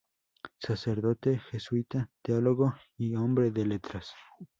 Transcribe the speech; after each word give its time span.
Sacerdote 0.57 1.37
Jesuita, 1.37 2.09
Teólogo 2.23 2.73
y 2.97 3.13
hombre 3.15 3.51
de 3.51 3.67
letras. 3.67 4.15